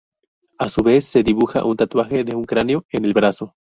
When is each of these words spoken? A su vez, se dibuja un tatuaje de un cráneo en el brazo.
A 0.57 0.67
su 0.69 0.81
vez, 0.81 1.05
se 1.05 1.21
dibuja 1.21 1.63
un 1.63 1.77
tatuaje 1.77 2.23
de 2.23 2.35
un 2.35 2.43
cráneo 2.45 2.83
en 2.91 3.05
el 3.05 3.13
brazo. 3.13 3.53